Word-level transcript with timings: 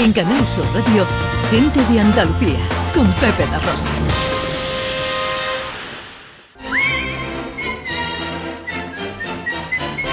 En 0.00 0.12
Canal 0.12 0.46
Sur 0.46 0.64
Radio, 0.74 1.04
Gente 1.50 1.80
de 1.92 2.00
Andalucía, 2.00 2.58
con 2.94 3.04
Pepe 3.14 3.44
da 3.50 3.58
Rosa. 3.58 3.88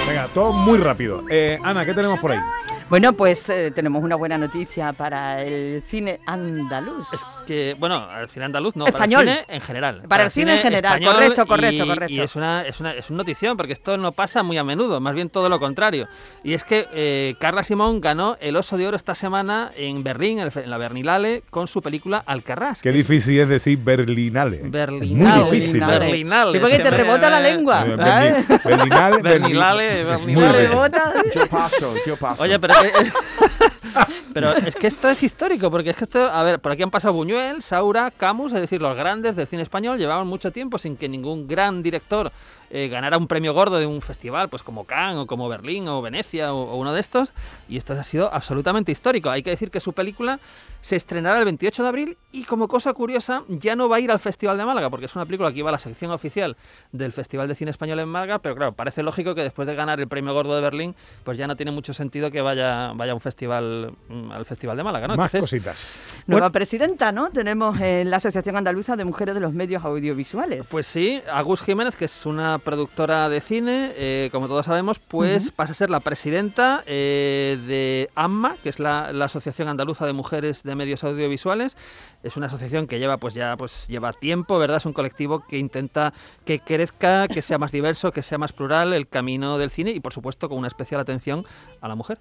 Venga, 0.08 0.26
todo 0.34 0.52
muy 0.52 0.78
rápido. 0.78 1.22
Eh, 1.30 1.60
Ana, 1.62 1.84
¿qué 1.86 1.94
tenemos 1.94 2.18
por 2.18 2.32
ahí? 2.32 2.40
Bueno, 2.88 3.12
pues 3.14 3.48
eh, 3.50 3.72
tenemos 3.72 4.04
una 4.04 4.14
buena 4.14 4.38
noticia 4.38 4.92
para 4.92 5.42
el 5.42 5.82
cine 5.82 6.20
andaluz. 6.24 7.12
Es 7.12 7.20
que, 7.44 7.74
bueno, 7.80 8.06
el 8.20 8.28
cine 8.28 8.44
andaluz 8.44 8.76
no, 8.76 8.86
Español. 8.86 9.24
para 9.24 9.32
el 9.32 9.44
cine 9.44 9.54
en 9.56 9.60
general. 9.60 10.02
Para 10.08 10.22
el 10.24 10.30
cine 10.30 10.52
en 10.54 10.58
general, 10.60 11.04
correcto, 11.04 11.46
correcto, 11.46 11.84
y- 11.84 11.88
correcto. 11.88 12.14
Y 12.14 12.20
es 12.20 12.36
una, 12.36 12.62
es, 12.64 12.78
una, 12.78 12.92
es 12.94 13.10
una 13.10 13.16
notición, 13.18 13.56
porque 13.56 13.72
esto 13.72 13.96
no 13.98 14.12
pasa 14.12 14.44
muy 14.44 14.56
a 14.56 14.62
menudo, 14.62 15.00
más 15.00 15.14
bien 15.16 15.30
todo 15.30 15.48
lo 15.48 15.58
contrario. 15.58 16.06
Y 16.44 16.54
es 16.54 16.62
que 16.62 16.86
eh, 16.92 17.34
Carla 17.40 17.64
Simón 17.64 18.00
ganó 18.00 18.36
el 18.40 18.54
Oso 18.54 18.76
de 18.76 18.86
Oro 18.86 18.96
esta 18.96 19.16
semana 19.16 19.70
en 19.76 20.04
Berlín, 20.04 20.38
en 20.38 20.44
el 20.44 20.52
fe- 20.52 20.62
en 20.62 20.70
la 20.70 20.78
Berlinale, 20.78 21.42
con 21.50 21.66
su 21.66 21.82
película 21.82 22.22
Alcarrás. 22.24 22.82
Qué 22.82 22.92
difícil 22.92 23.40
es 23.40 23.48
decir 23.48 23.78
Berlinale. 23.82 24.60
Berlinale. 24.62 25.42
Muy 25.44 25.50
difícil. 25.58 25.80
Berlinale. 25.80 25.98
¿no? 25.98 26.10
Berlinale. 26.10 26.52
Sí, 26.52 26.58
porque 26.60 26.78
te 26.78 26.90
rebota 26.92 27.30
la 27.30 27.40
lengua. 27.40 27.84
Eh, 27.84 27.90
¿eh? 27.90 27.94
Berli- 27.96 28.62
Berlinale, 28.64 29.22
Berlinale, 29.22 29.24
Berli- 29.24 30.04
Berlinale. 30.04 30.26
Muy 30.34 30.34
bien. 30.34 30.52
rebota. 30.70 31.12
Yo 31.34 31.46
paso, 31.48 31.94
yo 32.06 32.16
paso. 32.16 32.42
Oye, 32.44 32.58
pero, 32.60 32.75
pero 34.34 34.56
es 34.56 34.74
que 34.76 34.86
esto 34.86 35.08
es 35.08 35.22
histórico, 35.22 35.70
porque 35.70 35.90
es 35.90 35.96
que 35.96 36.04
esto, 36.04 36.24
a 36.24 36.42
ver, 36.42 36.60
por 36.60 36.72
aquí 36.72 36.82
han 36.82 36.90
pasado 36.90 37.14
Buñuel, 37.14 37.62
Saura, 37.62 38.10
Camus, 38.10 38.52
es 38.52 38.60
decir, 38.60 38.80
los 38.80 38.96
grandes 38.96 39.36
del 39.36 39.46
cine 39.46 39.62
español 39.62 39.98
llevaban 39.98 40.26
mucho 40.26 40.52
tiempo 40.52 40.78
sin 40.78 40.96
que 40.96 41.08
ningún 41.08 41.46
gran 41.46 41.82
director 41.82 42.32
eh, 42.70 42.88
ganara 42.88 43.18
un 43.18 43.26
premio 43.26 43.54
gordo 43.54 43.78
de 43.78 43.86
un 43.86 44.02
festival, 44.02 44.48
pues 44.48 44.62
como 44.62 44.84
Cannes 44.84 45.18
o 45.18 45.26
como 45.26 45.48
Berlín 45.48 45.88
o 45.88 46.02
Venecia 46.02 46.52
o, 46.52 46.62
o 46.62 46.76
uno 46.76 46.92
de 46.92 47.00
estos, 47.00 47.30
y 47.68 47.76
esto 47.76 47.92
ha 47.94 48.04
sido 48.04 48.32
absolutamente 48.32 48.92
histórico. 48.92 49.30
Hay 49.30 49.42
que 49.42 49.50
decir 49.50 49.70
que 49.70 49.80
su 49.80 49.92
película 49.92 50.38
se 50.80 50.96
estrenará 50.96 51.38
el 51.38 51.44
28 51.44 51.82
de 51.82 51.88
abril 51.88 52.16
y 52.32 52.44
como 52.44 52.68
cosa 52.68 52.92
curiosa 52.92 53.42
ya 53.48 53.74
no 53.74 53.88
va 53.88 53.96
a 53.96 54.00
ir 54.00 54.10
al 54.10 54.18
Festival 54.18 54.56
de 54.56 54.64
Málaga, 54.64 54.90
porque 54.90 55.06
es 55.06 55.16
una 55.16 55.24
película 55.24 55.50
que 55.50 55.58
iba 55.58 55.68
a 55.68 55.72
la 55.72 55.78
sección 55.78 56.10
oficial 56.10 56.56
del 56.92 57.12
Festival 57.12 57.48
de 57.48 57.54
Cine 57.54 57.70
Español 57.70 57.98
en 57.98 58.08
Málaga, 58.08 58.38
pero 58.38 58.54
claro, 58.54 58.72
parece 58.72 59.02
lógico 59.02 59.34
que 59.34 59.42
después 59.42 59.66
de 59.66 59.74
ganar 59.74 59.98
el 60.00 60.08
premio 60.08 60.32
gordo 60.32 60.54
de 60.54 60.60
Berlín, 60.60 60.94
pues 61.24 61.38
ya 61.38 61.46
no 61.46 61.56
tiene 61.56 61.72
mucho 61.72 61.92
sentido 61.92 62.30
que 62.30 62.40
vaya, 62.42 62.92
vaya 62.94 63.12
a 63.12 63.14
un 63.14 63.20
festival, 63.20 63.94
mm, 64.08 64.30
al 64.30 64.44
Festival 64.44 64.76
de 64.76 64.84
Málaga, 64.84 65.08
¿no? 65.08 65.16
Más 65.16 65.34
Entonces, 65.34 65.60
cositas. 65.60 65.98
Nueva 66.26 66.50
presidenta, 66.50 67.10
¿no? 67.10 67.30
Tenemos 67.30 67.80
en 67.80 68.10
la 68.10 68.18
Asociación 68.18 68.56
Andaluza 68.56 68.96
de 68.96 69.04
Mujeres 69.04 69.34
de 69.34 69.40
los 69.40 69.52
Medios 69.52 69.84
Audiovisuales. 69.84 70.68
Pues 70.70 70.86
sí, 70.86 71.20
Agus 71.32 71.62
Jiménez, 71.62 71.96
que 71.96 72.04
es 72.04 72.26
una 72.26 72.55
productora 72.58 73.28
de 73.28 73.40
cine, 73.40 73.92
eh, 73.96 74.28
como 74.32 74.48
todos 74.48 74.66
sabemos, 74.66 74.98
pues 74.98 75.50
pasa 75.50 75.72
a 75.72 75.74
ser 75.74 75.90
la 75.90 76.00
presidenta 76.00 76.82
eh, 76.86 77.58
de 77.66 78.10
AMMA, 78.14 78.56
que 78.62 78.68
es 78.68 78.78
la, 78.78 79.12
la 79.12 79.26
Asociación 79.26 79.68
Andaluza 79.68 80.06
de 80.06 80.12
Mujeres 80.12 80.62
de 80.62 80.74
Medios 80.74 81.04
Audiovisuales. 81.04 81.76
Es 82.22 82.36
una 82.36 82.46
asociación 82.46 82.86
que 82.86 82.98
lleva, 82.98 83.18
pues 83.18 83.34
ya, 83.34 83.56
pues 83.56 83.86
lleva 83.88 84.12
tiempo, 84.12 84.58
¿verdad? 84.58 84.78
Es 84.78 84.86
un 84.86 84.92
colectivo 84.92 85.44
que 85.46 85.58
intenta 85.58 86.12
que 86.44 86.60
crezca, 86.60 87.28
que 87.28 87.42
sea 87.42 87.58
más 87.58 87.72
diverso, 87.72 88.12
que 88.12 88.22
sea 88.22 88.38
más 88.38 88.52
plural 88.52 88.92
el 88.92 89.08
camino 89.08 89.58
del 89.58 89.70
cine 89.70 89.92
y, 89.92 90.00
por 90.00 90.12
supuesto, 90.12 90.48
con 90.48 90.58
una 90.58 90.68
especial 90.68 91.00
atención 91.00 91.44
a 91.80 91.88
la 91.88 91.94
mujer. 91.94 92.18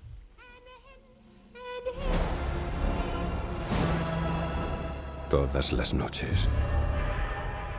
Todas 5.29 5.71
las 5.73 5.93
noches 5.93 6.47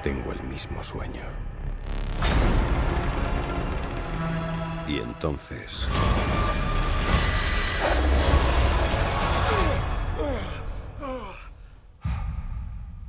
tengo 0.02 0.32
el 0.32 0.42
mismo 0.42 0.82
sueño. 0.82 1.45
Y 4.88 4.98
entonces... 4.98 5.86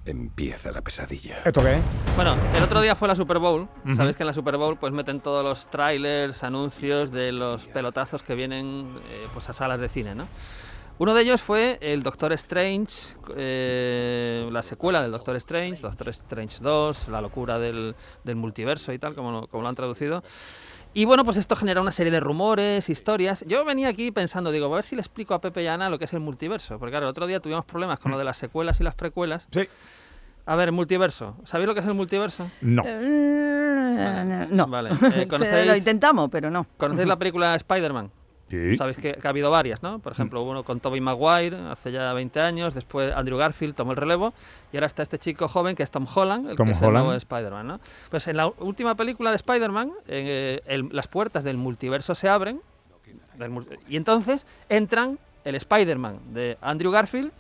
Empieza 0.06 0.72
la 0.72 0.82
pesadilla. 0.82 1.40
¿Esto 1.44 1.62
qué? 1.62 1.80
Bueno, 2.16 2.38
el 2.56 2.64
otro 2.64 2.80
día 2.80 2.96
fue 2.96 3.10
la 3.10 3.16
Super 3.16 3.40
Bowl. 3.40 3.68
Ujú. 3.84 3.96
Sabéis 3.96 4.16
que 4.16 4.24
en 4.24 4.28
la 4.28 4.34
Super 4.34 4.56
Bowl 4.56 4.78
pues 4.78 4.94
meten 4.94 5.20
todos 5.20 5.44
los 5.44 5.70
trailers, 5.70 6.44
anuncios 6.44 7.12
de 7.12 7.34
los 7.34 7.66
pelotazos 7.66 8.24
que 8.24 8.34
vienen 8.34 8.96
eh, 9.10 9.28
pues 9.34 9.50
a 9.50 9.54
salas 9.54 9.82
de 9.82 9.90
cine, 9.90 10.16
¿no? 10.16 10.28
Uno 11.00 11.14
de 11.14 11.22
ellos 11.22 11.42
fue 11.42 11.78
el 11.82 12.02
Doctor 12.02 12.34
Strange, 12.34 13.16
eh, 13.36 14.48
la 14.52 14.64
secuela 14.64 15.02
del 15.02 15.12
Doctor 15.12 15.36
Strange, 15.36 15.82
Doctor 15.82 16.10
Strange 16.10 16.58
2, 16.60 17.10
la 17.10 17.22
locura 17.22 17.60
del, 17.60 17.94
del 18.24 18.36
multiverso 18.36 18.92
y 18.94 18.98
tal, 18.98 19.14
como 19.14 19.32
lo, 19.32 19.48
como 19.48 19.62
lo 19.62 19.70
han 19.70 19.76
traducido. 19.76 20.24
Y 20.98 21.06
bueno, 21.06 21.24
pues 21.24 21.38
esto 21.38 21.56
genera 21.56 21.80
una 21.80 21.92
serie 21.92 22.12
de 22.12 22.20
rumores, 22.20 22.90
historias. 22.90 23.46
Yo 23.48 23.64
venía 23.66 23.88
aquí 23.88 24.10
pensando, 24.10 24.52
digo, 24.52 24.66
a 24.66 24.76
ver 24.78 24.84
si 24.84 24.96
le 24.96 25.02
explico 25.02 25.36
a 25.36 25.42
Pepe 25.42 25.62
y 25.62 25.68
a 25.68 25.76
Ana 25.76 25.92
lo 25.92 26.00
que 26.00 26.06
es 26.06 26.14
el 26.14 26.22
multiverso. 26.22 26.80
Porque 26.80 26.90
claro, 26.92 27.06
el 27.06 27.12
otro 27.12 27.28
día 27.28 27.40
tuvimos 27.40 27.66
problemas 27.66 28.00
con 28.00 28.12
lo 28.12 28.18
de 28.18 28.24
las 28.24 28.38
secuelas 28.38 28.80
y 28.80 28.84
las 28.84 28.96
precuelas. 28.96 29.48
Sí. 29.52 29.68
A 30.48 30.56
ver, 30.56 30.72
multiverso. 30.72 31.36
¿Sabéis 31.44 31.68
lo 31.68 31.76
que 31.76 31.82
es 31.82 31.86
el 31.86 31.94
multiverso? 31.94 32.50
No. 32.62 32.82
Eh, 32.84 34.48
no. 34.50 34.66
Vale, 34.66 34.90
eh, 34.90 34.96
Se 35.00 35.28
¿conocéis- 35.28 35.66
lo 35.68 35.76
intentamos, 35.76 36.30
pero 36.32 36.50
no. 36.50 36.66
¿Conocéis 36.78 37.08
la 37.08 37.18
película 37.20 37.54
Spider-Man? 37.56 38.10
Sí. 38.50 38.78
Sabéis 38.78 38.98
que, 38.98 39.14
que 39.14 39.28
ha 39.28 39.30
habido 39.30 39.52
varias, 39.52 39.84
¿no? 39.84 40.00
Por 40.00 40.14
ejemplo, 40.14 40.42
hubo 40.42 40.52
uno 40.52 40.64
con 40.64 40.80
Tobey 40.80 41.02
Maguire 41.02 41.58
hace 41.70 41.92
ya 41.92 42.14
20 42.14 42.40
años, 42.40 42.74
después 42.74 43.14
Andrew 43.14 43.38
Garfield 43.38 43.76
tomó 43.76 43.92
el 43.92 43.98
relevo 43.98 44.34
y 44.72 44.78
ahora 44.78 44.88
está 44.88 45.04
este 45.04 45.20
chico 45.20 45.48
joven 45.48 45.76
que 45.76 45.84
es 45.84 45.92
Tom 45.92 46.08
Holland, 46.14 46.50
el 46.50 46.56
Tom 46.56 46.68
que 46.68 46.72
es 46.72 46.78
Holland. 46.78 46.96
el 46.96 47.04
nuevo 47.04 47.14
Spider-Man, 47.18 47.68
¿no? 47.68 47.80
Pues 48.10 48.28
en 48.28 48.38
la 48.38 48.48
última 48.48 48.96
película 48.96 49.32
de 49.32 49.36
Spider-Man, 49.36 49.92
eh, 50.08 50.62
las 50.92 51.08
puertas 51.08 51.44
del 51.44 51.58
multiverso 51.58 52.16
se 52.16 52.30
abren 52.30 52.62
del 53.38 53.52
y 53.88 53.98
entonces 53.98 54.46
entran 54.70 55.20
el 55.44 55.56
Spider-Man 55.56 56.20
de 56.34 56.58
Andrew 56.62 56.92
Garfield 56.92 57.32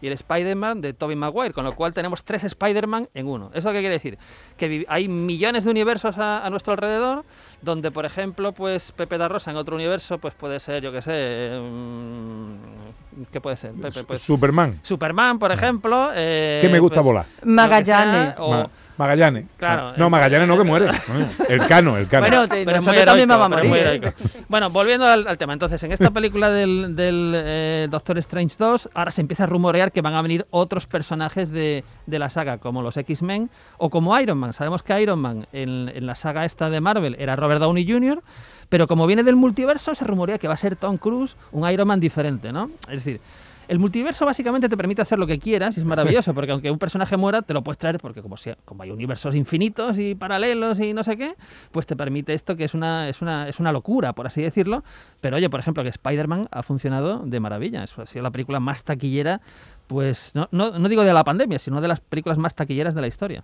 y 0.00 0.08
el 0.08 0.12
Spider-Man 0.12 0.82
de 0.82 0.92
Tobey 0.92 1.16
Maguire, 1.16 1.54
con 1.54 1.64
lo 1.64 1.74
cual 1.74 1.94
tenemos 1.94 2.22
tres 2.22 2.44
Spider-Man 2.44 3.08
en 3.14 3.26
uno. 3.26 3.50
¿Eso 3.54 3.72
qué 3.72 3.80
quiere 3.80 3.94
decir? 3.94 4.18
Que 4.56 4.84
hay 4.88 5.08
millones 5.08 5.64
de 5.64 5.70
universos 5.70 6.18
a, 6.18 6.44
a 6.44 6.50
nuestro 6.50 6.74
alrededor, 6.74 7.24
donde, 7.62 7.90
por 7.90 8.04
ejemplo, 8.06 8.52
pues 8.52 8.92
Pepe 8.92 9.18
da 9.18 9.28
Rosa 9.28 9.50
en 9.50 9.56
otro 9.56 9.74
universo, 9.76 10.18
pues 10.18 10.34
puede 10.34 10.60
ser, 10.60 10.82
yo 10.82 10.92
qué 10.92 11.02
sé, 11.02 11.58
mm, 11.60 13.24
¿qué 13.32 13.40
puede 13.40 13.56
ser? 13.56 13.72
Pepe, 13.72 14.04
pues, 14.04 14.22
Superman. 14.22 14.78
Superman, 14.82 15.38
por 15.38 15.50
ejemplo. 15.52 16.10
eh, 16.14 16.58
Que 16.60 16.68
me 16.68 16.78
gusta 16.78 16.96
pues, 17.00 17.06
volar. 17.06 17.26
Magallanes. 17.44 18.34
sea, 18.34 18.42
o- 18.44 18.50
Ma- 18.50 18.70
Magallanes. 18.98 19.44
Claro, 19.58 19.92
No, 19.98 20.04
el- 20.06 20.10
Magallanes 20.10 20.48
no 20.48 20.56
que 20.56 20.64
muere. 20.64 20.86
El 21.50 21.66
cano, 21.66 21.96
el 21.98 22.08
cano. 22.08 22.26
Bueno, 22.26 22.48
te- 22.48 22.64
pero 22.64 22.82
también 23.04 23.28
vamos 23.28 23.46
a 23.46 23.48
morir. 23.50 24.14
Bueno, 24.48 24.70
volviendo 24.70 25.06
al, 25.06 25.28
al 25.28 25.36
tema. 25.36 25.52
Entonces, 25.52 25.82
en 25.82 25.92
esta 25.92 26.10
película 26.10 26.50
del, 26.50 26.96
del, 26.96 27.32
eh, 27.36 27.88
Doctor 27.90 28.16
Strange 28.18 28.56
2, 28.58 28.88
ahora 28.94 29.10
se 29.10 29.20
empieza 29.20 29.44
a 29.44 29.46
rumorear 29.46 29.92
que 29.92 30.00
van 30.00 30.14
a 30.14 30.22
venir 30.22 30.46
otros 30.50 30.86
personajes 30.86 31.50
de, 31.50 31.84
de 32.06 32.18
la 32.18 32.30
saga, 32.30 32.56
como 32.58 32.80
los 32.80 32.96
X-Men 32.96 33.50
o 33.76 33.90
como 33.90 34.18
Iron 34.18 34.38
Man. 34.38 34.52
Sabemos 34.54 34.82
que 34.82 34.98
Iron 35.00 35.18
Man 35.18 35.46
en, 35.52 35.90
en 35.94 36.06
la 36.06 36.14
saga 36.14 36.44
esta 36.46 36.70
de 36.70 36.80
Marvel 36.80 37.16
era 37.18 37.36
Robert 37.36 37.55
Downey 37.58 37.86
Jr., 37.90 38.22
pero 38.68 38.86
como 38.86 39.06
viene 39.06 39.22
del 39.22 39.36
multiverso, 39.36 39.94
se 39.94 40.04
rumorea 40.04 40.38
que 40.38 40.48
va 40.48 40.54
a 40.54 40.58
ser 40.58 40.76
Tom 40.76 40.96
Cruise, 40.96 41.36
un 41.52 41.68
Iron 41.70 41.86
Man 41.86 42.00
diferente, 42.00 42.52
¿no? 42.52 42.70
Es 42.88 43.04
decir, 43.04 43.20
el 43.68 43.80
multiverso 43.80 44.24
básicamente 44.24 44.68
te 44.68 44.76
permite 44.76 45.02
hacer 45.02 45.18
lo 45.18 45.26
que 45.26 45.38
quieras 45.38 45.76
y 45.76 45.80
es 45.80 45.86
maravilloso, 45.86 46.32
porque 46.34 46.52
aunque 46.52 46.70
un 46.70 46.78
personaje 46.78 47.16
muera, 47.16 47.42
te 47.42 47.52
lo 47.52 47.62
puedes 47.62 47.78
traer, 47.78 47.98
porque 47.98 48.22
como, 48.22 48.36
sea, 48.36 48.56
como 48.64 48.82
hay 48.84 48.90
universos 48.90 49.34
infinitos 49.34 49.98
y 49.98 50.14
paralelos 50.14 50.78
y 50.78 50.94
no 50.94 51.02
sé 51.02 51.16
qué, 51.16 51.34
pues 51.72 51.86
te 51.86 51.96
permite 51.96 52.32
esto 52.32 52.56
que 52.56 52.64
es 52.64 52.74
una, 52.74 53.08
es 53.08 53.22
una, 53.22 53.48
es 53.48 53.58
una 53.58 53.72
locura, 53.72 54.12
por 54.12 54.26
así 54.26 54.40
decirlo. 54.40 54.84
Pero 55.20 55.36
oye, 55.36 55.50
por 55.50 55.58
ejemplo, 55.58 55.82
que 55.82 55.88
Spider-Man 55.88 56.48
ha 56.50 56.62
funcionado 56.62 57.22
de 57.24 57.40
maravilla. 57.40 57.82
Eso 57.82 58.02
ha 58.02 58.06
sido 58.06 58.22
la 58.22 58.30
película 58.30 58.60
más 58.60 58.84
taquillera, 58.84 59.40
pues 59.88 60.32
no, 60.34 60.48
no, 60.52 60.78
no 60.78 60.88
digo 60.88 61.02
de 61.02 61.12
la 61.12 61.24
pandemia, 61.24 61.58
sino 61.58 61.80
de 61.80 61.88
las 61.88 62.00
películas 62.00 62.38
más 62.38 62.54
taquilleras 62.54 62.94
de 62.94 63.00
la 63.00 63.06
historia. 63.08 63.42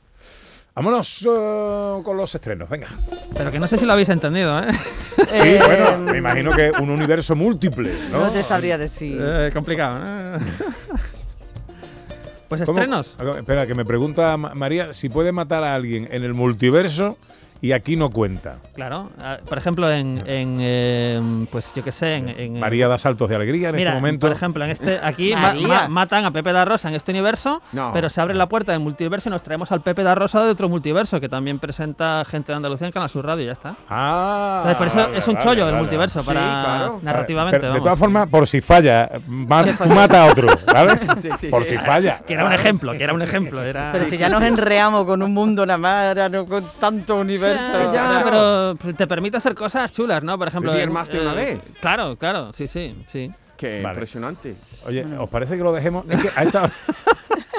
Vámonos 0.74 1.26
eh, 1.30 2.00
con 2.02 2.16
los 2.16 2.34
estrenos, 2.34 2.68
venga. 2.70 2.86
Pero 3.36 3.50
que 3.50 3.58
no 3.58 3.68
sé 3.68 3.76
si 3.76 3.84
lo 3.84 3.92
habéis 3.92 4.08
entendido, 4.08 4.58
¿eh? 4.58 4.68
Sí, 5.16 5.22
Eh, 5.30 5.60
bueno, 5.64 5.98
me 5.98 6.16
imagino 6.18 6.52
que 6.56 6.70
un 6.80 6.88
universo 6.88 7.36
múltiple, 7.36 7.92
¿no? 8.10 8.20
No 8.20 8.30
te 8.30 8.42
sabría 8.42 8.78
decir. 8.78 9.18
Eh, 9.22 9.50
complicado, 9.52 9.98
¿no? 9.98 10.38
Pues 12.48 12.60
estrenos. 12.62 13.16
Espera, 13.38 13.66
que 13.66 13.74
me 13.74 13.84
pregunta 13.84 14.36
Ma- 14.36 14.54
María 14.54 14.92
si 14.92 15.08
puede 15.08 15.32
matar 15.32 15.62
a 15.64 15.74
alguien 15.74 16.08
en 16.10 16.22
el 16.22 16.34
multiverso 16.34 17.16
y 17.62 17.72
aquí 17.72 17.96
no 17.96 18.10
cuenta. 18.10 18.56
Claro, 18.74 19.08
ah, 19.22 19.38
por 19.48 19.56
ejemplo, 19.56 19.90
en, 19.90 20.22
en, 20.26 20.58
eh, 20.60 21.46
pues 21.50 21.72
yo 21.74 21.82
qué 21.82 21.92
sé, 21.92 22.16
en, 22.16 22.28
en- 22.28 22.60
María 22.60 22.88
da 22.88 22.98
saltos 22.98 23.28
de 23.30 23.36
alegría 23.36 23.68
en 23.70 23.76
Mira, 23.76 23.90
este 23.92 24.00
momento. 24.00 24.26
por 24.26 24.36
ejemplo, 24.36 24.64
en 24.64 24.70
este 24.70 24.98
aquí 25.02 25.32
ma- 25.34 25.40
María. 25.40 25.68
ma- 25.68 25.88
matan 25.88 26.24
a 26.24 26.30
Pepe 26.32 26.52
da 26.52 26.64
Rosa 26.64 26.88
en 26.88 26.94
este 26.96 27.12
universo, 27.12 27.62
No. 27.72 27.90
pero 27.92 28.10
se 28.10 28.20
abre 28.20 28.34
la 28.34 28.46
puerta 28.48 28.72
del 28.72 28.80
multiverso 28.80 29.28
y 29.28 29.32
nos 29.32 29.42
traemos 29.42 29.70
al 29.72 29.80
Pepe 29.80 30.02
da 30.02 30.14
Rosa 30.14 30.44
de 30.44 30.50
otro 30.50 30.68
multiverso 30.68 31.20
que 31.20 31.28
también 31.28 31.58
presenta 31.60 32.24
gente 32.26 32.50
de 32.52 32.56
Andalucía 32.56 32.86
en 32.88 32.92
Canal 32.92 33.08
Sur 33.08 33.24
Radio 33.24 33.44
y 33.44 33.46
ya 33.46 33.52
está. 33.52 33.76
Ah, 33.88 34.64
Entonces, 34.66 34.78
por 34.78 34.86
eso 34.88 34.96
vale, 35.08 35.18
es 35.18 35.28
un 35.28 35.34
vale, 35.34 35.46
chollo 35.46 35.62
el 35.62 35.70
vale. 35.70 35.78
multiverso 35.78 36.20
Sí, 36.20 36.26
para 36.26 36.40
claro. 36.40 37.00
narrativamente. 37.02 37.60
Pero, 37.60 37.74
de 37.74 37.80
todas 37.80 37.98
formas, 37.98 38.26
por 38.26 38.48
si 38.48 38.60
falla, 38.60 39.08
ma- 39.28 39.64
tú 39.78 39.88
mata 39.88 40.24
a 40.24 40.26
otro, 40.32 40.48
¿vale? 40.66 40.96
Sí, 41.20 41.28
sí, 41.38 41.46
por 41.48 41.62
sí. 41.62 41.70
si 41.70 41.78
falla. 41.78 42.18
que 42.26 42.34
era 42.34 42.44
un 42.46 42.52
ejemplo, 42.52 42.92
que 42.92 43.04
era 43.04 43.12
un 43.14 43.22
ejemplo, 43.22 43.62
era 43.62 43.90
Pero 43.92 44.04
si 44.04 44.16
ya 44.16 44.28
nos 44.28 44.42
enreamos 44.42 45.04
con 45.04 45.22
un 45.22 45.32
mundo 45.32 45.64
nada 45.64 45.78
más, 45.78 46.30
no 46.30 46.44
con 46.46 46.64
tanto 46.80 47.16
universo. 47.20 47.51
Multiverso. 47.58 47.94
Ya, 47.94 48.08
claro. 48.08 48.24
pero 48.24 48.74
pues, 48.80 48.96
te 48.96 49.06
permite 49.06 49.36
hacer 49.36 49.54
cosas 49.54 49.90
chulas, 49.92 50.22
¿no? 50.22 50.38
Por 50.38 50.48
ejemplo. 50.48 50.70
Vivir 50.72 50.84
en- 50.88 50.92
más 50.92 51.08
de 51.08 51.20
una 51.20 51.34
vez. 51.34 51.60
Claro, 51.80 52.16
claro, 52.16 52.52
sí, 52.52 52.66
sí, 52.66 53.02
sí. 53.06 53.30
Qué 53.56 53.80
Vale. 53.82 53.94
impresionante. 53.94 54.54
Oye, 54.86 55.04
¿os 55.18 55.28
parece 55.30 55.56
que 55.56 55.62
lo 55.62 55.72
dejemos? 55.72 56.04
Es 56.08 56.20
que 56.20 56.28
a 56.34 56.42
esta, 56.42 56.62
hora, 56.64 56.72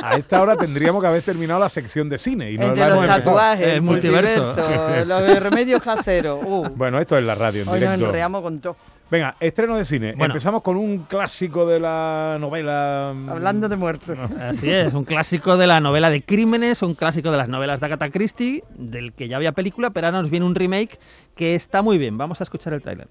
a 0.04 0.16
esta 0.18 0.42
hora 0.42 0.56
tendríamos 0.58 1.02
que 1.02 1.08
haber 1.08 1.22
terminado 1.22 1.62
la 1.62 1.70
sección 1.70 2.10
de 2.10 2.18
cine 2.18 2.52
y 2.52 2.58
no 2.58 2.74
El 2.74 2.80
la 2.80 2.86
de 2.88 2.92
hemos 2.92 3.06
los 3.06 3.16
empezado. 3.16 3.36
tatuajes, 3.38 3.68
El 3.68 3.82
multiverso. 3.82 4.44
multiverso, 4.44 5.06
los 5.06 5.28
de 5.28 5.40
remedios 5.40 5.82
caseros. 5.82 6.40
Uh, 6.44 6.68
Bueno, 6.76 7.00
esto 7.00 7.18
es 7.18 7.24
la 7.24 7.36
radio 7.36 7.62
en 7.62 7.68
hoy 7.70 7.80
nos 7.80 7.90
directo. 7.92 8.06
enreamos 8.08 8.42
con 8.42 8.60
todo. 8.60 8.76
Venga, 9.12 9.36
estreno 9.40 9.76
de 9.78 9.86
cine. 9.86 10.14
Bueno. 10.18 10.34
Empezamos 10.34 10.62
con 10.64 10.76
un 10.76 11.04
clásico 11.04 11.68
de 11.68 11.80
la 11.80 12.38
novela. 12.40 13.14
mm, 13.16 13.30
Hablando 13.30 13.70
de 13.70 13.76
muertos. 13.76 14.18
Así 14.40 14.70
es, 14.72 14.94
un 14.96 15.04
clásico 15.04 15.56
de 15.56 15.68
la 15.68 15.80
novela 15.80 16.10
de 16.10 16.24
crímenes, 16.24 16.82
un 16.82 16.96
clásico 16.96 17.30
de 17.30 17.38
las 17.38 17.48
novelas 17.48 17.80
de 17.80 17.86
Agatha 17.86 18.10
Christie, 18.10 18.64
del 18.76 19.14
que 19.14 19.28
ya 19.28 19.36
había 19.38 19.52
película, 19.52 19.92
pero 19.92 20.08
ahora 20.08 20.20
nos 20.22 20.32
viene 20.32 20.46
un 20.48 20.56
remake 20.56 21.00
que 21.36 21.54
está 21.54 21.82
muy 21.84 21.98
bien. 22.00 22.18
Vamos 22.18 22.42
a 22.42 22.44
escuchar 22.44 22.74
el 22.74 22.82
tráiler. 22.82 23.08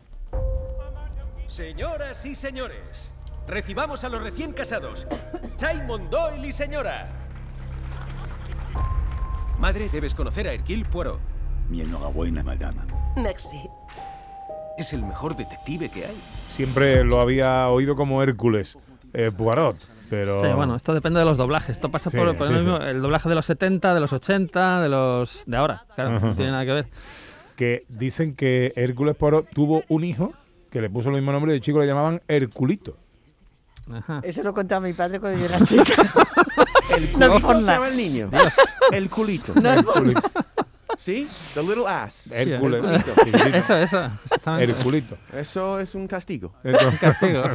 Señoras 1.47 2.25
y 2.27 2.35
señores, 2.35 3.15
recibamos 3.47 4.03
a 4.05 4.09
los 4.09 4.23
recién 4.23 4.53
casados, 4.55 5.07
Simon 5.57 6.09
Doyle 6.11 6.49
y 6.49 6.53
señora. 6.53 7.11
Madre, 9.59 9.89
debes 9.93 10.15
conocer 10.15 10.49
a 10.49 10.53
Hercule 10.55 10.85
Poirot. 10.87 11.21
Mi 11.69 11.83
enhorabuena, 11.83 12.43
madama. 12.43 12.85
Merci. 13.17 13.69
Es 14.79 14.93
el 14.93 15.03
mejor 15.03 15.37
detective 15.37 15.89
que 15.91 16.07
hay. 16.07 16.21
Siempre 16.47 17.05
lo 17.05 17.21
había 17.21 17.69
oído 17.69 17.95
como 17.95 18.23
Hércules, 18.23 18.79
eh, 19.13 19.31
Poirot, 19.37 19.77
pero. 20.11 20.41
Sí, 20.43 20.49
bueno, 20.55 20.77
esto 20.77 20.95
depende 20.95 21.19
de 21.21 21.25
los 21.27 21.37
doblajes. 21.37 21.71
Esto 21.77 21.91
pasa 21.91 22.11
Sí, 22.11 22.17
por, 22.17 22.37
por 22.37 22.47
sí, 22.47 22.53
el, 22.55 22.59
mismo- 22.61 22.79
sí. 22.79 22.85
el 22.87 23.03
doblaje 23.03 23.29
de 23.29 23.35
los 23.35 23.47
70, 23.47 23.95
de 23.95 24.01
los 24.01 24.13
80, 24.13 24.81
de 24.83 24.89
los 24.89 25.45
de 25.47 25.57
ahora. 25.57 25.85
Claro, 25.95 26.19
no 26.21 26.35
tiene 26.35 26.51
nada 26.53 26.65
que 26.65 26.73
ver. 26.73 26.87
Que 27.57 27.85
dicen 27.89 28.35
que 28.35 28.73
Hércules 28.77 29.15
Poirot 29.15 29.49
tuvo 29.51 29.85
un 29.89 30.05
hijo 30.05 30.33
que 30.71 30.81
le 30.81 30.89
puso 30.89 31.11
el 31.11 31.17
mismo 31.17 31.33
nombre 31.33 31.53
y 31.53 31.57
el 31.57 31.63
chico 31.63 31.79
le 31.81 31.87
llamaban 31.87 32.23
Herculito. 32.27 32.97
Ajá. 33.93 34.21
Eso 34.23 34.43
lo 34.43 34.55
contaba 34.55 34.81
mi 34.87 34.93
padre 34.95 35.21
cuando 35.21 35.39
yo 35.39 35.47
era 35.47 35.61
chica. 35.65 35.93
El 36.97 37.13
No 37.19 37.29
culito 37.29 37.41
por 37.47 37.57
se 37.57 37.63
llama 37.63 37.89
el 37.89 37.97
niño. 37.97 38.31
El 38.93 39.09
culito. 39.09 39.55
No 39.55 39.73
es 39.73 39.83
por- 39.83 39.97
Herculito. 39.97 40.31
¿Sí? 41.05 41.27
The 41.55 41.63
little 41.63 41.87
ass. 41.87 42.31
Hércules. 42.33 42.83
Herculito. 42.83 43.15
Chiquitito. 43.25 43.57
Eso, 43.57 43.77
eso. 43.77 44.11
exactamente. 44.25 44.71
Herculito. 44.73 45.17
Eso 45.37 45.81
es 45.81 45.95
un 45.95 46.07
castigo. 46.07 46.53
Castigo. 47.01 47.43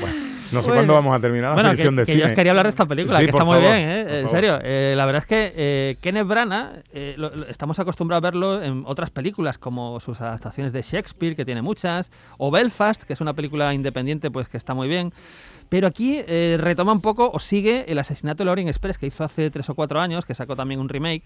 bueno, 0.00 0.16
no 0.52 0.62
sé 0.62 0.68
Bueno. 0.68 0.74
cuándo 0.74 0.92
vamos 0.94 1.16
a 1.16 1.20
terminar 1.20 1.50
la 1.50 1.54
Bueno, 1.54 1.70
sección 1.70 1.94
que, 1.94 2.00
de 2.02 2.06
que 2.06 2.12
cine. 2.12 2.28
yo 2.28 2.34
quería 2.34 2.52
hablar 2.52 2.66
de 2.66 2.70
esta 2.70 2.86
película, 2.86 3.18
Sí, 3.18 3.24
que 3.24 3.30
está 3.30 3.44
muy 3.44 3.56
favor, 3.58 3.70
bien, 3.76 3.88
¿eh? 3.88 4.20
En 4.20 4.28
serio, 4.28 4.58
eh, 4.62 4.94
la 4.96 5.04
verdad 5.06 5.22
es 5.22 5.26
que 5.26 5.52
eh, 5.56 5.96
Kenneth 6.00 6.26
Branagh 6.26 6.82
eh, 6.92 7.14
lo- 7.16 7.30
lo- 7.34 7.46
estamos 7.48 7.78
acostumbrados 7.78 8.22
a 8.22 8.26
verlo 8.30 8.62
en 8.62 8.84
otras 8.86 9.10
películas, 9.10 9.58
como 9.58 10.00
sus 10.00 10.20
adaptaciones 10.20 10.72
de 10.72 10.82
Shakespeare, 10.82 11.34
que 11.36 11.44
tiene 11.44 11.60
muchas, 11.62 12.10
o 12.38 12.50
Belfast, 12.50 13.02
que 13.02 13.12
es 13.12 13.20
una 13.20 13.34
película 13.34 13.74
independiente, 13.74 14.30
pues 14.30 14.48
que 14.48 14.56
está 14.56 14.74
muy 14.74 14.88
bien. 14.88 15.12
Pero 15.68 15.86
aquí 15.86 16.20
eh, 16.26 16.56
retoma 16.58 16.92
un 16.92 17.00
poco 17.00 17.30
o 17.32 17.38
sigue 17.38 17.84
el 17.90 17.98
asesinato 17.98 18.44
de 18.44 18.50
Orient 18.50 18.68
Express 18.68 18.98
que 18.98 19.06
hizo 19.06 19.24
hace 19.24 19.50
tres 19.50 19.68
o 19.68 19.74
cuatro 19.74 20.00
años, 20.00 20.24
que 20.24 20.34
sacó 20.34 20.56
también 20.56 20.80
un 20.80 20.88
remake. 20.88 21.24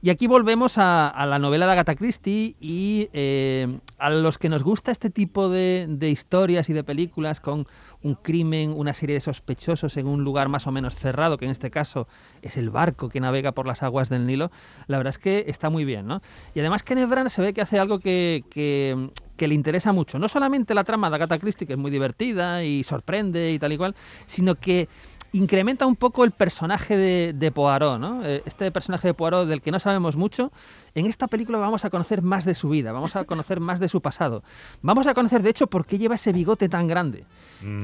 Y 0.00 0.10
aquí 0.10 0.26
volvemos 0.26 0.74
a, 0.76 1.12
la 1.26 1.38
novela 1.38 1.66
de 1.66 1.72
Agatha 1.72 1.96
Christie 1.96 2.54
y 2.60 3.08
eh, 3.12 3.78
a 3.98 4.10
los 4.10 4.38
que 4.38 4.48
nos 4.48 4.62
gusta 4.62 4.92
este 4.92 5.10
tipo 5.10 5.48
de, 5.48 5.98
historias 6.00 6.68
y 6.68 6.72
de 6.72 6.84
películas 6.84 7.40
con 7.40 7.66
un 8.02 8.14
crimen, 8.14 8.72
una 8.76 8.94
serie 8.94 9.14
de 9.14 9.20
sospechosos 9.20 9.96
en 9.96 10.06
un 10.06 10.22
lugar 10.22 10.48
más 10.48 10.68
o 10.68 10.72
menos 10.72 10.94
cerrado, 10.94 11.36
que 11.36 11.46
en 11.46 11.50
este 11.50 11.70
caso 11.70 12.06
es 12.42 12.56
el 12.56 12.70
barco 12.70 13.08
que 13.08 13.18
navega 13.20 13.52
por 13.52 13.66
las 13.66 13.82
aguas 13.82 14.08
del 14.08 14.26
Nilo, 14.26 14.52
la 14.86 14.98
verdad 14.98 15.10
es 15.10 15.18
que 15.18 15.44
está 15.48 15.68
muy 15.68 15.84
bien, 15.84 16.06
¿no? 16.06 16.22
Y 16.54 16.60
además 16.60 16.84
Kenneth 16.84 17.08
Branagh 17.08 17.30
se 17.30 17.42
ve 17.42 17.52
que 17.52 17.60
hace 17.60 17.80
algo 17.80 17.98
que, 17.98 19.10
que 19.38 19.48
le 19.48 19.54
interesa 19.54 19.92
mucho. 19.92 20.18
No 20.18 20.28
solamente 20.28 20.74
la 20.74 20.84
trama 20.84 21.08
de 21.08 21.16
Agatha 21.16 21.38
Christie, 21.38 21.66
que 21.66 21.72
es 21.72 21.78
muy 21.78 21.90
divertida 21.90 22.62
y 22.64 22.84
sorprende 22.84 23.52
y 23.52 23.58
tal 23.58 23.72
y 23.72 23.78
cual, 23.78 23.94
sino 24.26 24.56
que 24.56 24.88
incrementa 25.32 25.86
un 25.86 25.96
poco 25.96 26.24
el 26.24 26.30
personaje 26.30 26.96
de, 26.96 27.32
de 27.34 27.52
Poirot, 27.52 27.98
¿no? 27.98 28.24
Eh, 28.24 28.42
Este 28.46 28.70
personaje 28.70 29.08
de 29.08 29.14
Poirot 29.14 29.46
del 29.46 29.60
que 29.60 29.70
no 29.70 29.78
sabemos 29.78 30.16
mucho, 30.16 30.50
en 30.94 31.06
esta 31.06 31.26
película 31.26 31.58
vamos 31.58 31.84
a 31.84 31.90
conocer 31.90 32.22
más 32.22 32.44
de 32.44 32.54
su 32.54 32.68
vida, 32.70 32.92
vamos 32.92 33.14
a 33.14 33.24
conocer 33.24 33.60
más 33.60 33.78
de 33.78 33.88
su 33.88 34.00
pasado. 34.00 34.42
Vamos 34.82 35.06
a 35.06 35.14
conocer, 35.14 35.42
de 35.42 35.50
hecho, 35.50 35.66
por 35.66 35.86
qué 35.86 35.98
lleva 35.98 36.14
ese 36.14 36.32
bigote 36.32 36.68
tan 36.68 36.88
grande. 36.88 37.24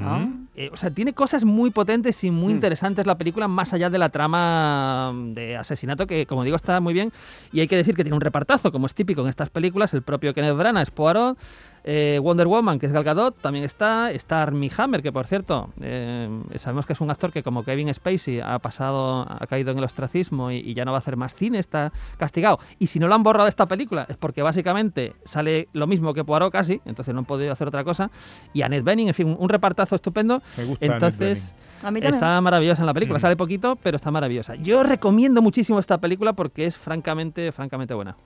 Ah. 0.03 0.27
Eh, 0.55 0.71
o 0.73 0.77
sea, 0.77 0.91
tiene 0.91 1.13
cosas 1.13 1.45
muy 1.45 1.71
potentes 1.71 2.23
y 2.25 2.31
muy 2.31 2.53
interesantes 2.53 3.07
la 3.07 3.19
película, 3.19 3.47
más 3.47 3.73
allá 3.73 3.91
de 3.91 3.99
la 3.99 4.09
trama 4.09 5.13
de 5.35 5.57
asesinato, 5.57 6.07
que 6.07 6.27
como 6.27 6.45
digo 6.45 6.57
está 6.57 6.81
muy 6.81 6.95
bien. 6.95 7.13
Y 7.53 7.61
hay 7.61 7.69
que 7.69 7.77
decir 7.77 7.95
que 7.95 8.05
tiene 8.05 8.17
un 8.17 8.21
repartazo, 8.21 8.73
como 8.73 8.87
es 8.87 8.95
típico 8.95 9.21
en 9.21 9.29
estas 9.29 9.51
películas. 9.51 9.93
El 9.95 10.03
propio 10.03 10.33
Kenneth 10.33 10.57
Branagh 10.57 10.83
es 10.83 10.91
Poirot. 10.91 11.39
Eh, 11.85 12.19
Wonder 12.23 12.47
Woman, 12.47 12.79
que 12.79 12.87
es 12.87 12.93
Gal 12.93 13.05
Gadot, 13.05 13.39
también 13.41 13.65
está. 13.65 14.11
Está 14.11 14.43
Armie 14.43 14.71
Hammer, 14.77 15.03
que 15.03 15.13
por 15.13 15.27
cierto, 15.27 15.71
eh, 15.81 16.29
sabemos 16.57 16.87
que 16.87 16.95
es 16.95 17.01
un 17.01 17.11
actor 17.11 17.31
que 17.33 17.43
como 17.43 17.63
Kevin 17.63 17.93
Spacey 17.93 18.41
ha 18.41 18.59
pasado, 18.59 19.27
ha 19.29 19.47
caído 19.47 19.71
en 19.73 19.79
el 19.79 19.85
ostracismo 19.85 20.51
y, 20.51 20.57
y 20.57 20.75
ya 20.75 20.85
no 20.85 20.93
va 20.93 20.99
a 20.99 21.01
hacer 21.01 21.17
más 21.17 21.35
cine, 21.35 21.59
está 21.59 21.93
castigado. 22.17 22.59
Y 22.79 22.87
si 22.87 22.99
no 22.99 23.07
lo 23.09 23.15
han 23.15 23.23
borrado 23.23 23.45
de 23.45 23.51
esta 23.51 23.67
película 23.67 24.07
es 24.09 24.17
porque 24.17 24.43
básicamente 24.43 25.15
sale 25.25 25.69
lo 25.73 25.87
mismo 25.87 26.15
que 26.15 26.25
Poirot 26.25 26.51
casi, 26.51 26.81
entonces 26.85 27.15
no 27.15 27.21
han 27.21 27.27
podido 27.27 27.53
hacer 27.53 27.69
otra 27.69 27.85
cosa. 27.85 28.11
Y 28.53 28.63
Annette 28.63 28.85
Bening, 28.85 29.09
en 29.09 29.15
fin, 29.15 29.27
un, 29.29 29.37
un 29.39 29.49
repartazo 29.49 29.95
estupendo. 29.95 30.43
Me 30.57 30.65
gusta 30.65 30.87
Annette 30.87 30.95
Entonces, 30.95 31.55
A 31.83 31.91
mí 31.91 32.01
también. 32.01 32.15
está 32.15 32.41
maravillosa 32.41 32.83
en 32.83 32.87
la 32.87 32.95
película. 32.95 33.19
Mm. 33.19 33.21
Sale 33.21 33.37
poquito, 33.37 33.77
pero 33.83 33.97
está 33.97 34.11
maravillosa. 34.11 34.55
Yo 34.57 34.83
recomiendo 34.83 35.43
muchísimo 35.43 35.79
esta 35.79 35.99
película 35.99 36.33
porque 36.33 36.67
es 36.67 36.79
francamente, 36.79 37.53
francamente 37.53 37.93
buena. 37.95 38.17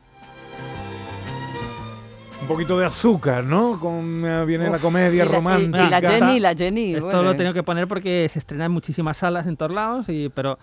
Un 2.40 2.46
poquito 2.46 2.78
de 2.78 2.86
azúcar, 2.86 3.44
¿no? 3.44 3.78
Con, 3.80 4.24
eh, 4.24 4.44
viene 4.46 4.70
la 4.70 4.76
Uf, 4.76 4.82
comedia 4.82 5.22
y 5.24 5.26
la- 5.28 5.34
romántica. 5.34 5.86
Y, 5.86 5.90
la 5.90 6.00
Jenny, 6.00 6.40
la 6.40 6.54
Jenny. 6.54 6.94
Esto 6.94 7.06
bueno, 7.06 7.22
lo 7.24 7.30
he 7.32 7.34
tenido 7.34 7.52
que 7.52 7.62
poner 7.62 7.88
porque 7.88 8.28
se 8.30 8.38
estrena 8.38 8.66
en 8.66 8.72
muchísimas 8.72 9.16
salas 9.16 9.46
en 9.46 9.56
todos 9.56 9.72
lados, 9.72 10.06
y, 10.08 10.28
pero... 10.28 10.58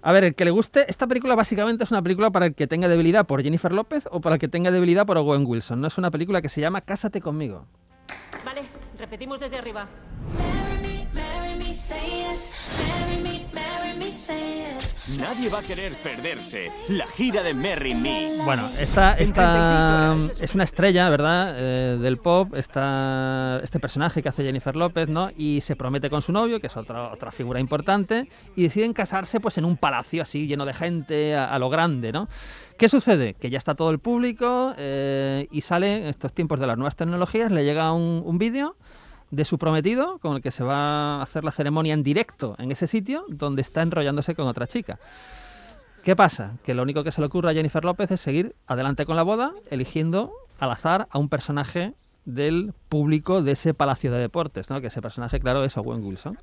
A 0.00 0.12
ver, 0.12 0.22
el 0.24 0.34
que 0.36 0.44
le 0.44 0.52
guste, 0.52 0.84
esta 0.88 1.08
película 1.08 1.34
básicamente 1.34 1.82
es 1.82 1.90
una 1.90 2.02
película 2.02 2.30
para 2.30 2.46
el 2.46 2.54
que 2.54 2.68
tenga 2.68 2.86
debilidad 2.88 3.26
por 3.26 3.42
Jennifer 3.42 3.72
López 3.72 4.04
o 4.12 4.20
para 4.20 4.36
el 4.36 4.40
que 4.40 4.46
tenga 4.46 4.70
debilidad 4.70 5.04
por 5.06 5.18
Owen 5.18 5.44
Wilson. 5.44 5.80
No 5.80 5.88
es 5.88 5.98
una 5.98 6.10
película 6.12 6.40
que 6.40 6.48
se 6.48 6.60
llama 6.60 6.82
Cásate 6.82 7.20
conmigo. 7.20 7.64
Vale, 8.44 8.62
repetimos 8.96 9.40
desde 9.40 9.58
arriba. 9.58 9.88
Nadie 15.16 15.48
va 15.48 15.60
a 15.60 15.62
querer 15.62 15.94
perderse 15.94 16.70
la 16.90 17.06
gira 17.06 17.42
de 17.42 17.54
Merry 17.54 17.94
Me. 17.94 18.28
Bueno, 18.44 18.66
esta, 18.78 19.14
esta 19.14 19.54
36 20.14 20.30
horas. 20.30 20.42
es 20.42 20.54
una 20.54 20.64
estrella, 20.64 21.08
¿verdad? 21.08 21.54
Eh, 21.56 21.98
del 21.98 22.18
pop, 22.18 22.54
está 22.54 23.58
este 23.62 23.80
personaje 23.80 24.22
que 24.22 24.28
hace 24.28 24.42
Jennifer 24.42 24.76
López, 24.76 25.08
¿no? 25.08 25.30
Y 25.34 25.62
se 25.62 25.76
promete 25.76 26.10
con 26.10 26.20
su 26.20 26.30
novio, 26.32 26.60
que 26.60 26.66
es 26.66 26.76
otra 26.76 27.10
otra 27.10 27.30
figura 27.30 27.58
importante, 27.58 28.28
y 28.54 28.64
deciden 28.64 28.92
casarse 28.92 29.40
pues 29.40 29.56
en 29.56 29.64
un 29.64 29.78
palacio 29.78 30.20
así 30.20 30.46
lleno 30.46 30.66
de 30.66 30.74
gente, 30.74 31.34
a, 31.34 31.54
a 31.54 31.58
lo 31.58 31.70
grande, 31.70 32.12
¿no? 32.12 32.28
¿Qué 32.76 32.90
sucede? 32.90 33.32
Que 33.32 33.48
ya 33.48 33.56
está 33.56 33.74
todo 33.74 33.90
el 33.90 34.00
público 34.00 34.74
eh, 34.76 35.48
y 35.50 35.62
sale 35.62 35.96
en 35.96 36.06
estos 36.08 36.34
tiempos 36.34 36.60
de 36.60 36.66
las 36.66 36.76
nuevas 36.76 36.96
tecnologías, 36.96 37.50
le 37.50 37.64
llega 37.64 37.92
un, 37.92 38.22
un 38.26 38.36
vídeo 38.36 38.76
de 39.30 39.44
su 39.44 39.58
prometido 39.58 40.18
con 40.18 40.36
el 40.36 40.42
que 40.42 40.50
se 40.50 40.64
va 40.64 41.18
a 41.18 41.22
hacer 41.22 41.44
la 41.44 41.50
ceremonia 41.50 41.94
en 41.94 42.02
directo 42.02 42.56
en 42.58 42.70
ese 42.70 42.86
sitio 42.86 43.24
donde 43.28 43.62
está 43.62 43.82
enrollándose 43.82 44.34
con 44.34 44.46
otra 44.46 44.66
chica. 44.66 44.98
¿Qué 46.02 46.16
pasa? 46.16 46.52
Que 46.64 46.74
lo 46.74 46.82
único 46.82 47.04
que 47.04 47.12
se 47.12 47.20
le 47.20 47.26
ocurre 47.26 47.50
a 47.50 47.54
Jennifer 47.54 47.84
López 47.84 48.10
es 48.10 48.20
seguir 48.20 48.54
adelante 48.66 49.04
con 49.04 49.16
la 49.16 49.22
boda, 49.22 49.52
eligiendo 49.70 50.32
al 50.58 50.70
azar 50.70 51.06
a 51.10 51.18
un 51.18 51.28
personaje 51.28 51.94
del 52.24 52.74
público 52.88 53.42
de 53.42 53.52
ese 53.52 53.74
palacio 53.74 54.12
de 54.12 54.18
deportes, 54.18 54.68
¿no? 54.68 54.80
Que 54.80 54.88
ese 54.88 55.00
personaje, 55.00 55.40
claro, 55.40 55.64
es 55.64 55.76
Owen 55.76 56.04
Wilson. 56.04 56.38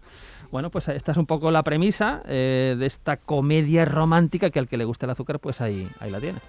Bueno, 0.52 0.72
pues 0.72 0.88
esta 0.88 1.12
es 1.12 1.18
un 1.18 1.28
poco 1.28 1.52
la 1.52 1.64
premisa 1.64 2.24
eh, 2.26 2.76
de 2.78 2.86
esta 2.86 3.18
comedia 3.18 3.86
romántica 3.86 4.50
que 4.50 4.60
al 4.60 4.68
que 4.68 4.78
le 4.78 4.86
guste 4.86 5.06
el 5.06 5.12
azúcar, 5.12 5.40
pues 5.40 5.62
ahí, 5.62 5.88
ahí 6.00 6.10
la 6.10 6.20
tiene. 6.20 6.40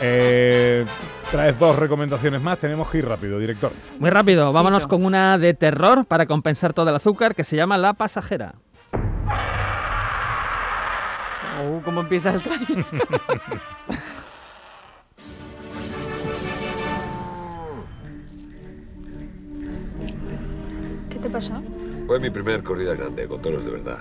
Eh, 0.00 0.86
traes 1.30 1.58
dos 1.58 1.76
recomendaciones 1.76 2.42
más. 2.42 2.58
Tenemos 2.58 2.90
que 2.90 2.98
ir 2.98 3.06
rápido, 3.08 3.38
director. 3.38 3.72
Muy 3.98 4.10
rápido, 4.10 4.52
vámonos 4.52 4.86
con 4.86 5.04
una 5.04 5.38
de 5.38 5.54
terror 5.54 6.06
para 6.06 6.26
compensar 6.26 6.72
todo 6.74 6.90
el 6.90 6.96
azúcar 6.96 7.34
que 7.34 7.44
se 7.44 7.56
llama 7.56 7.78
La 7.78 7.94
Pasajera. 7.94 8.54
Oh, 11.62 11.80
¿Cómo 11.84 12.00
empieza 12.00 12.30
el 12.30 12.42
trailer? 12.42 12.84
¿Qué 21.10 21.18
te 21.18 21.28
pasó? 21.30 21.62
Fue 22.06 22.18
mi 22.18 22.30
primer 22.30 22.62
corrida 22.62 22.94
grande, 22.94 23.28
con 23.28 23.42
toros 23.42 23.64
de 23.64 23.72
verdad. 23.72 23.98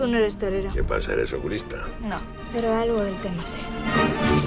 Tú 0.00 0.06
no 0.06 0.16
eres 0.16 0.38
torero. 0.38 0.72
¿Qué 0.72 0.82
pasa? 0.82 1.12
¿Eres 1.12 1.30
oculista? 1.34 1.76
No, 2.00 2.16
pero 2.54 2.74
algo 2.74 3.02
del 3.02 3.14
tema 3.16 3.44
sé. 3.44 3.58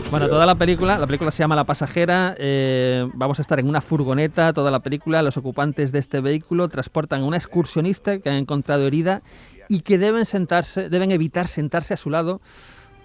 Bueno, 0.09 0.27
toda 0.27 0.47
la 0.47 0.55
película, 0.55 0.97
la 0.97 1.05
película 1.05 1.29
se 1.29 1.43
llama 1.43 1.55
La 1.55 1.63
pasajera, 1.63 2.33
eh, 2.39 3.07
vamos 3.13 3.37
a 3.37 3.43
estar 3.43 3.59
en 3.59 3.69
una 3.69 3.79
furgoneta, 3.79 4.51
toda 4.51 4.71
la 4.71 4.79
película, 4.79 5.21
los 5.21 5.37
ocupantes 5.37 5.91
de 5.91 5.99
este 5.99 6.21
vehículo 6.21 6.69
transportan 6.69 7.21
a 7.21 7.25
una 7.25 7.37
excursionista 7.37 8.17
que 8.17 8.31
han 8.31 8.37
encontrado 8.37 8.87
herida 8.87 9.21
y 9.69 9.81
que 9.81 9.99
deben 9.99 10.25
sentarse, 10.25 10.89
deben 10.89 11.11
evitar 11.11 11.47
sentarse 11.47 11.93
a 11.93 11.97
su 11.97 12.09
lado 12.09 12.41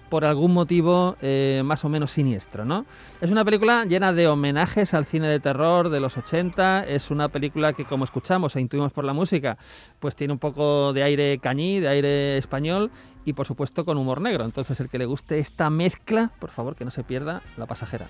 por 0.09 0.25
algún 0.25 0.53
motivo 0.53 1.15
eh, 1.21 1.61
más 1.63 1.85
o 1.85 1.89
menos 1.89 2.11
siniestro, 2.11 2.65
¿no? 2.65 2.85
Es 3.21 3.31
una 3.31 3.45
película 3.45 3.85
llena 3.85 4.11
de 4.11 4.27
homenajes 4.27 4.93
al 4.93 5.05
cine 5.05 5.27
de 5.27 5.39
terror 5.39 5.89
de 5.89 5.99
los 5.99 6.17
80, 6.17 6.85
es 6.87 7.11
una 7.11 7.29
película 7.29 7.73
que 7.73 7.85
como 7.85 8.03
escuchamos 8.03 8.55
e 8.55 8.61
intuimos 8.61 8.91
por 8.91 9.05
la 9.05 9.13
música, 9.13 9.57
pues 9.99 10.15
tiene 10.15 10.33
un 10.33 10.39
poco 10.39 10.93
de 10.93 11.03
aire 11.03 11.39
cañí, 11.39 11.79
de 11.79 11.87
aire 11.87 12.37
español 12.37 12.91
y 13.25 13.33
por 13.33 13.45
supuesto 13.45 13.85
con 13.85 13.97
humor 13.97 14.21
negro. 14.21 14.43
Entonces 14.45 14.79
el 14.79 14.89
que 14.89 14.97
le 14.97 15.05
guste 15.05 15.39
esta 15.39 15.69
mezcla, 15.69 16.31
por 16.39 16.49
favor 16.49 16.75
que 16.75 16.85
no 16.85 16.91
se 16.91 17.03
pierda 17.03 17.41
La 17.57 17.65
pasajera. 17.65 18.07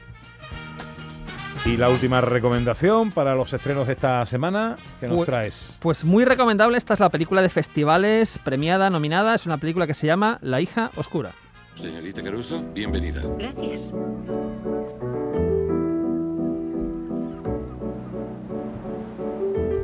Y 1.66 1.76
la 1.76 1.90
última 1.90 2.22
recomendación 2.22 3.12
para 3.12 3.36
los 3.36 3.52
estrenos 3.52 3.86
de 3.86 3.94
esta 3.94 4.26
semana, 4.26 4.78
que 5.02 5.08
nos 5.08 5.18
Pues- 5.18 5.26
traes? 5.26 5.78
Pues 5.82 6.06
muy 6.06 6.24
recomendable, 6.24 6.78
esta 6.78 6.94
es 6.94 7.02
la 7.02 7.10
película 7.10 7.42
de 7.42 7.50
festivales 7.50 8.40
premiada, 8.44 8.90
nominada, 8.90 9.36
es 9.36 9.46
una 9.46 9.58
película 9.58 9.86
que 9.86 9.94
se 9.94 10.08
llama 10.08 10.40
La 10.42 10.62
hija 10.62 10.90
oscura. 10.96 11.32
Señorita 11.76 12.22
Caruso, 12.24 12.62
bienvenida. 12.74 13.22
Gracias. 13.38 13.94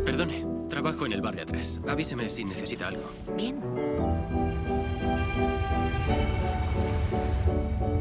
Perdone, 0.03 0.45
trabajo 0.69 1.05
en 1.05 1.13
el 1.13 1.21
bar 1.21 1.35
de 1.35 1.41
atrás. 1.43 1.81
Avíseme 1.87 2.29
si 2.29 2.45
necesita 2.45 2.89
algo. 2.89 3.09
Bien. 3.37 3.59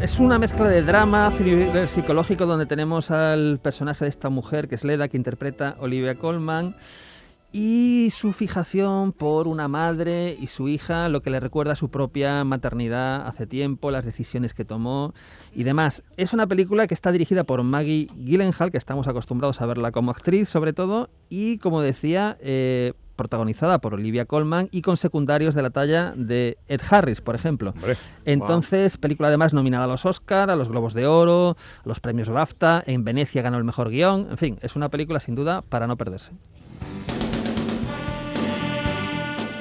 Es 0.00 0.18
una 0.18 0.38
mezcla 0.38 0.68
de 0.68 0.82
drama, 0.82 1.32
thriller 1.38 1.88
psicológico, 1.88 2.44
donde 2.44 2.66
tenemos 2.66 3.10
al 3.10 3.58
personaje 3.62 4.04
de 4.04 4.10
esta 4.10 4.28
mujer, 4.28 4.68
que 4.68 4.74
es 4.74 4.84
Leda, 4.84 5.08
que 5.08 5.16
interpreta 5.16 5.76
Olivia 5.78 6.16
Colman, 6.16 6.76
y 7.56 8.11
su 8.11 8.32
fijación 8.32 9.12
por 9.12 9.46
una 9.46 9.68
madre 9.68 10.37
y 10.40 10.49
su 10.49 10.66
hija, 10.66 11.08
lo 11.08 11.23
que 11.23 11.30
le 11.30 11.38
recuerda 11.38 11.75
a 11.75 11.76
su 11.76 11.88
propia 11.88 12.42
maternidad 12.42 13.28
hace 13.28 13.46
tiempo, 13.46 13.92
las 13.92 14.04
decisiones 14.04 14.54
que 14.54 14.64
tomó 14.64 15.14
y 15.54 15.62
demás. 15.62 16.02
Es 16.16 16.32
una 16.32 16.49
película 16.49 16.88
que 16.88 16.94
está 16.94 17.12
dirigida 17.12 17.44
por 17.44 17.62
Maggie 17.62 18.08
Gyllenhaal, 18.16 18.73
que 18.73 18.76
estamos 18.76 19.06
acostumbrados 19.06 19.61
a 19.61 19.66
verla 19.66 19.92
como 19.92 20.11
actriz 20.11 20.49
sobre 20.49 20.73
todo, 20.73 21.11
y 21.28 21.58
como 21.58 21.80
decía, 21.80 22.37
eh, 22.40 22.92
protagonizada 23.14 23.78
por 23.78 23.94
Olivia 23.94 24.25
Colman 24.25 24.68
y 24.73 24.82
con 24.82 24.96
secundarios 24.96 25.54
de 25.54 25.62
la 25.62 25.70
talla 25.70 26.12
de 26.16 26.58
Ed 26.66 26.80
Harris, 26.90 27.20
por 27.20 27.37
ejemplo. 27.37 27.70
Hombre, 27.70 27.96
Entonces, 28.25 28.96
película 28.96 29.28
además 29.28 29.52
nominada 29.52 29.84
a 29.84 29.87
los 29.87 30.04
Oscar, 30.06 30.50
a 30.50 30.56
los 30.56 30.68
Globos 30.68 30.92
de 30.92 31.06
Oro, 31.06 31.56
a 31.84 31.88
los 31.88 32.00
premios 32.00 32.28
BAFTA, 32.28 32.82
en 32.84 33.04
Venecia 33.04 33.42
ganó 33.42 33.58
el 33.58 33.64
mejor 33.64 33.90
guion, 33.90 34.26
en 34.30 34.38
fin, 34.38 34.58
es 34.61 34.75
una 34.75 34.88
película 34.88 35.20
sin 35.20 35.37
duda 35.37 35.62
para 35.62 35.87
no 35.87 35.96
perderse. 35.96 36.32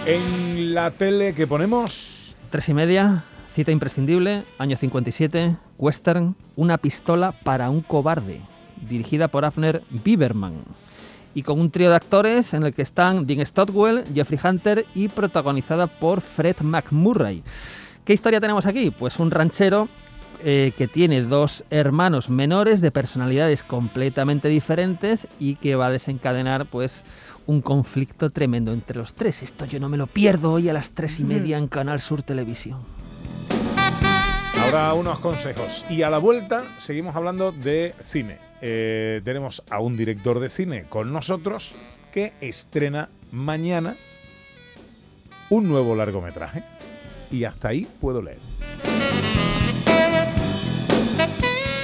En 0.06 0.74
la 0.74 0.92
tele 0.92 1.34
que 1.34 1.48
ponemos, 1.48 2.36
Tres 2.50 2.68
y 2.68 2.74
media, 2.74 3.24
cita 3.56 3.72
imprescindible, 3.72 4.44
año 4.58 4.76
57, 4.76 5.56
western, 5.78 6.36
Una 6.58 6.78
pistola 6.78 7.32
para 7.32 7.70
un 7.70 7.82
cobarde, 7.82 8.42
dirigida 8.88 9.30
por 9.30 9.46
Abner 9.46 9.82
Bieberman. 10.04 10.56
Y 11.34 11.44
con 11.44 11.58
un 11.60 11.72
trío 11.72 11.90
de 11.90 11.96
actores 11.96 12.54
en 12.54 12.64
el 12.64 12.74
que 12.74 12.82
están 12.82 13.26
Dean 13.26 13.46
Stotwell, 13.46 14.04
Jeffrey 14.14 14.40
Hunter 14.44 14.86
y 14.94 15.08
protagonizada 15.08 15.88
por 15.88 16.20
Fred 16.20 16.58
McMurray. 16.62 17.42
¿Qué 18.04 18.12
historia 18.12 18.42
tenemos 18.42 18.66
aquí? 18.66 18.92
Pues 18.92 19.18
un 19.20 19.32
ranchero 19.32 19.88
eh, 20.46 20.74
que 20.78 20.88
tiene 20.90 21.22
dos 21.22 21.64
hermanos 21.70 22.30
menores 22.30 22.82
de 22.82 22.92
personalidades 22.92 23.64
completamente 23.64 24.50
diferentes 24.50 25.28
y 25.40 25.56
que 25.56 25.76
va 25.76 25.88
a 25.88 25.92
desencadenar 25.92 26.66
pues 26.66 27.06
un 27.48 27.62
conflicto 27.62 28.30
tremendo 28.30 28.74
entre 28.74 28.98
los 28.98 29.14
tres. 29.14 29.42
Esto 29.42 29.66
yo 29.66 29.80
no 29.80 29.88
me 29.88 29.98
lo 29.98 30.08
pierdo 30.08 30.52
hoy 30.52 30.68
a 30.68 30.74
las 30.74 30.90
tres 30.92 31.20
y 31.20 31.24
media 31.24 31.58
en 31.58 31.68
Canal 31.68 32.02
Sur 32.02 32.24
Televisión. 32.24 32.80
ahora 34.62 34.94
unos 34.94 35.20
consejos. 35.20 35.86
Y 35.90 36.02
a 36.02 36.10
la 36.10 36.18
vuelta 36.18 36.64
seguimos 36.78 37.16
hablando 37.16 37.52
de 37.52 37.96
cine. 38.02 38.40
Eh, 38.62 39.22
tenemos 39.24 39.64
a 39.70 39.80
un 39.80 39.96
director 39.96 40.40
de 40.40 40.50
cine 40.50 40.84
con 40.90 41.12
nosotros 41.14 41.74
que 42.12 42.34
estrena 42.42 43.10
mañana 43.32 43.96
un 45.50 45.68
nuevo 45.68 45.96
largometraje. 45.96 46.64
Y 47.32 47.46
hasta 47.46 47.70
ahí 47.70 47.88
puedo 48.00 48.22
leer. 48.22 48.40